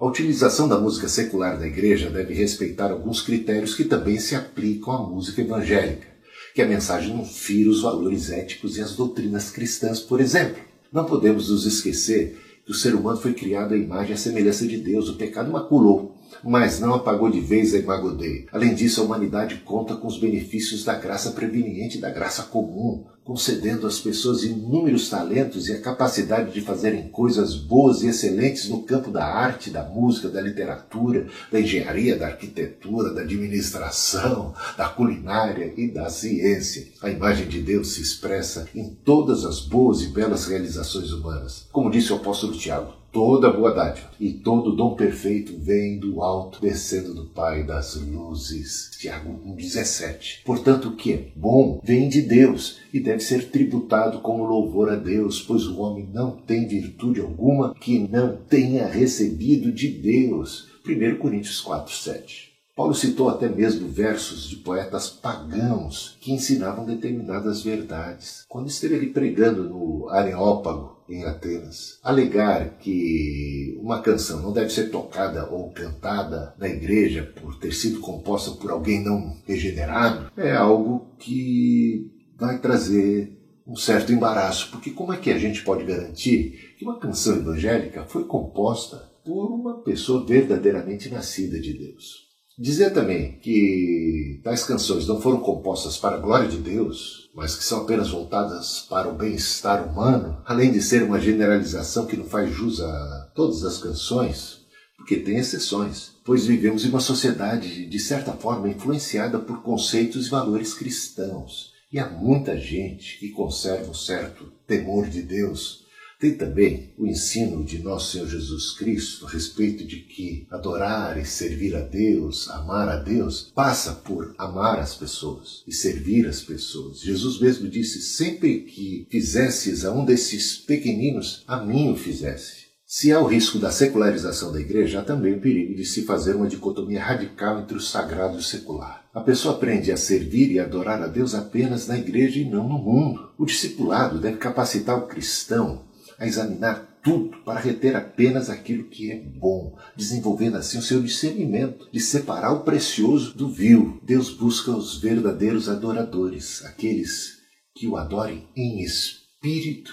A 0.00 0.06
utilização 0.06 0.68
da 0.68 0.78
música 0.78 1.08
secular 1.08 1.58
da 1.58 1.66
igreja 1.66 2.08
deve 2.08 2.32
respeitar 2.32 2.92
alguns 2.92 3.20
critérios 3.20 3.74
que 3.74 3.82
também 3.82 4.16
se 4.20 4.36
aplicam 4.36 4.94
à 4.94 5.02
música 5.02 5.40
evangélica, 5.40 6.06
que 6.54 6.62
a 6.62 6.68
mensagem 6.68 7.12
não 7.12 7.24
fira 7.24 7.68
os 7.68 7.82
valores 7.82 8.30
éticos 8.30 8.76
e 8.76 8.80
as 8.80 8.94
doutrinas 8.94 9.50
cristãs, 9.50 9.98
por 9.98 10.20
exemplo. 10.20 10.62
Não 10.92 11.04
podemos 11.04 11.50
nos 11.50 11.66
esquecer 11.66 12.38
que 12.64 12.70
o 12.70 12.74
ser 12.74 12.94
humano 12.94 13.20
foi 13.20 13.34
criado 13.34 13.74
à 13.74 13.76
imagem 13.76 14.14
e 14.14 14.18
semelhança 14.18 14.68
de 14.68 14.76
Deus. 14.76 15.08
O 15.08 15.16
pecado 15.16 15.50
maculou, 15.50 16.16
mas 16.42 16.80
não 16.80 16.94
apagou 16.94 17.30
de 17.30 17.40
vez 17.40 17.74
a 17.74 17.78
imagodei. 17.78 18.46
Além 18.52 18.74
disso, 18.74 19.00
a 19.00 19.04
humanidade 19.04 19.56
conta 19.64 19.96
com 19.96 20.06
os 20.06 20.18
benefícios 20.18 20.84
da 20.84 20.94
graça 20.94 21.32
preveniente, 21.32 21.98
da 21.98 22.10
graça 22.10 22.44
comum, 22.44 23.04
concedendo 23.28 23.86
às 23.86 24.00
pessoas 24.00 24.42
inúmeros 24.42 25.10
talentos 25.10 25.68
e 25.68 25.72
a 25.74 25.80
capacidade 25.82 26.50
de 26.50 26.62
fazerem 26.62 27.08
coisas 27.08 27.54
boas 27.54 28.02
e 28.02 28.08
excelentes 28.08 28.70
no 28.70 28.82
campo 28.84 29.10
da 29.10 29.22
arte, 29.22 29.68
da 29.68 29.84
música, 29.84 30.30
da 30.30 30.40
literatura, 30.40 31.26
da 31.52 31.60
engenharia, 31.60 32.16
da 32.16 32.28
arquitetura, 32.28 33.12
da 33.12 33.20
administração, 33.20 34.54
da 34.78 34.88
culinária 34.88 35.74
e 35.76 35.88
da 35.88 36.08
ciência. 36.08 36.88
A 37.02 37.10
imagem 37.10 37.46
de 37.46 37.60
Deus 37.60 37.92
se 37.92 38.00
expressa 38.00 38.66
em 38.74 38.88
todas 39.04 39.44
as 39.44 39.60
boas 39.60 40.00
e 40.00 40.06
belas 40.06 40.46
realizações 40.46 41.12
humanas. 41.12 41.66
Como 41.70 41.90
disse 41.90 42.10
o 42.14 42.16
apóstolo 42.16 42.56
Tiago, 42.56 42.94
toda 43.12 43.50
boa 43.50 43.72
dádiva 43.74 44.10
e 44.20 44.32
todo 44.32 44.74
dom 44.74 44.94
perfeito 44.94 45.56
vem 45.58 45.98
do 45.98 46.22
alto, 46.22 46.60
descendo 46.60 47.14
do 47.14 47.26
Pai 47.26 47.64
das 47.64 47.94
luzes. 47.94 48.90
Tiago 48.98 49.40
1,17. 49.46 50.42
Portanto, 50.44 50.88
o 50.88 50.96
que 50.96 51.12
é 51.12 51.28
bom 51.34 51.80
vem 51.82 52.08
de 52.08 52.22
Deus 52.22 52.78
e 52.92 53.00
deve 53.00 53.20
ser 53.20 53.50
tributado 53.50 54.20
como 54.20 54.44
louvor 54.44 54.90
a 54.90 54.96
Deus, 54.96 55.40
pois 55.40 55.66
o 55.66 55.80
homem 55.80 56.08
não 56.12 56.32
tem 56.32 56.66
virtude 56.66 57.20
alguma 57.20 57.74
que 57.74 57.98
não 57.98 58.36
tenha 58.36 58.86
recebido 58.86 59.72
de 59.72 59.88
Deus. 59.88 60.68
1 60.86 61.18
Coríntios 61.18 61.60
4, 61.60 61.94
7. 61.94 62.57
Paulo 62.78 62.94
citou 62.94 63.28
até 63.28 63.48
mesmo 63.48 63.88
versos 63.88 64.48
de 64.48 64.54
poetas 64.54 65.10
pagãos 65.10 66.16
que 66.20 66.30
ensinavam 66.30 66.86
determinadas 66.86 67.60
verdades. 67.60 68.44
Quando 68.48 68.68
esteve 68.68 68.94
ali 68.94 69.08
pregando 69.08 69.64
no 69.64 70.08
Areópago, 70.08 70.96
em 71.08 71.24
Atenas, 71.24 71.98
alegar 72.04 72.78
que 72.78 73.76
uma 73.82 74.00
canção 74.00 74.40
não 74.40 74.52
deve 74.52 74.70
ser 74.70 74.90
tocada 74.90 75.50
ou 75.50 75.72
cantada 75.72 76.54
na 76.56 76.68
igreja 76.68 77.24
por 77.42 77.58
ter 77.58 77.72
sido 77.72 77.98
composta 77.98 78.52
por 78.52 78.70
alguém 78.70 79.02
não 79.02 79.36
regenerado 79.44 80.30
é 80.36 80.54
algo 80.54 81.16
que 81.18 82.12
vai 82.38 82.60
trazer 82.60 83.36
um 83.66 83.74
certo 83.74 84.12
embaraço, 84.12 84.70
porque 84.70 84.90
como 84.92 85.12
é 85.12 85.16
que 85.16 85.32
a 85.32 85.38
gente 85.38 85.64
pode 85.64 85.82
garantir 85.82 86.76
que 86.78 86.84
uma 86.84 87.00
canção 87.00 87.38
evangélica 87.38 88.04
foi 88.04 88.22
composta 88.22 88.98
por 89.24 89.50
uma 89.50 89.82
pessoa 89.82 90.24
verdadeiramente 90.24 91.10
nascida 91.10 91.58
de 91.58 91.72
Deus? 91.72 92.27
Dizer 92.60 92.92
também 92.92 93.38
que 93.38 94.40
tais 94.42 94.64
canções 94.64 95.06
não 95.06 95.20
foram 95.20 95.38
compostas 95.38 95.96
para 95.96 96.16
a 96.16 96.20
glória 96.20 96.48
de 96.48 96.56
Deus, 96.58 97.30
mas 97.32 97.54
que 97.54 97.62
são 97.62 97.82
apenas 97.82 98.10
voltadas 98.10 98.80
para 98.90 99.08
o 99.08 99.14
bem-estar 99.14 99.88
humano, 99.88 100.42
além 100.44 100.72
de 100.72 100.82
ser 100.82 101.04
uma 101.04 101.20
generalização 101.20 102.04
que 102.04 102.16
não 102.16 102.24
faz 102.24 102.50
jus 102.50 102.80
a 102.80 103.30
todas 103.32 103.62
as 103.62 103.78
canções, 103.78 104.62
porque 104.96 105.18
tem 105.18 105.38
exceções, 105.38 106.14
pois 106.24 106.46
vivemos 106.46 106.84
em 106.84 106.88
uma 106.88 106.98
sociedade 106.98 107.86
de 107.86 107.98
certa 108.00 108.32
forma 108.32 108.68
influenciada 108.68 109.38
por 109.38 109.62
conceitos 109.62 110.26
e 110.26 110.30
valores 110.30 110.74
cristãos. 110.74 111.72
E 111.92 111.98
há 112.00 112.10
muita 112.10 112.58
gente 112.58 113.20
que 113.20 113.30
conserva 113.30 113.88
um 113.88 113.94
certo 113.94 114.52
temor 114.66 115.08
de 115.08 115.22
Deus, 115.22 115.86
tem 116.18 116.34
também 116.34 116.92
o 116.98 117.06
ensino 117.06 117.62
de 117.62 117.78
nosso 117.78 118.12
Senhor 118.12 118.26
Jesus 118.26 118.72
Cristo 118.72 119.24
a 119.24 119.30
respeito 119.30 119.84
de 119.84 119.98
que 120.00 120.46
adorar 120.50 121.16
e 121.16 121.24
servir 121.24 121.76
a 121.76 121.80
Deus, 121.80 122.50
amar 122.50 122.88
a 122.88 122.96
Deus, 122.96 123.52
passa 123.54 123.92
por 123.92 124.34
amar 124.36 124.80
as 124.80 124.96
pessoas 124.96 125.62
e 125.66 125.72
servir 125.72 126.26
as 126.26 126.40
pessoas. 126.40 127.00
Jesus 127.00 127.40
mesmo 127.40 127.68
disse: 127.68 128.02
sempre 128.02 128.62
que 128.62 129.06
fizesses 129.08 129.84
a 129.84 129.92
um 129.92 130.04
desses 130.04 130.56
pequeninos, 130.56 131.44
a 131.46 131.64
mim 131.64 131.92
o 131.92 131.96
fizesse. 131.96 132.66
Se 132.84 133.12
há 133.12 133.20
o 133.20 133.26
risco 133.26 133.58
da 133.58 133.70
secularização 133.70 134.50
da 134.50 134.58
igreja, 134.58 135.00
há 135.00 135.04
também 135.04 135.34
o 135.34 135.40
perigo 135.40 135.74
de 135.74 135.84
se 135.84 136.06
fazer 136.06 136.34
uma 136.34 136.48
dicotomia 136.48 137.02
radical 137.02 137.60
entre 137.60 137.76
o 137.76 137.80
sagrado 137.82 138.36
e 138.36 138.40
o 138.40 138.42
secular. 138.42 139.04
A 139.12 139.20
pessoa 139.20 139.54
aprende 139.54 139.92
a 139.92 139.96
servir 139.96 140.50
e 140.50 140.58
adorar 140.58 141.02
a 141.02 141.06
Deus 141.06 141.34
apenas 141.34 141.86
na 141.86 141.98
igreja 141.98 142.40
e 142.40 142.48
não 142.48 142.66
no 142.66 142.78
mundo. 142.78 143.28
O 143.36 143.44
discipulado 143.44 144.18
deve 144.18 144.38
capacitar 144.38 144.96
o 144.96 145.06
cristão 145.06 145.86
a 146.18 146.26
examinar 146.26 146.98
tudo 147.02 147.38
para 147.44 147.60
reter 147.60 147.94
apenas 147.94 148.50
aquilo 148.50 148.88
que 148.88 149.10
é 149.10 149.16
bom, 149.16 149.78
desenvolvendo 149.96 150.56
assim 150.56 150.78
o 150.78 150.82
seu 150.82 151.00
discernimento 151.00 151.88
de 151.92 152.00
separar 152.00 152.52
o 152.52 152.64
precioso 152.64 153.36
do 153.36 153.48
vil. 153.48 154.00
Deus 154.02 154.30
busca 154.30 154.70
os 154.70 155.00
verdadeiros 155.00 155.68
adoradores, 155.68 156.64
aqueles 156.64 157.38
que 157.74 157.86
o 157.86 157.96
adorem 157.96 158.48
em 158.56 158.82
espírito 158.82 159.92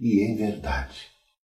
e 0.00 0.20
em 0.20 0.36
verdade. 0.36 1.13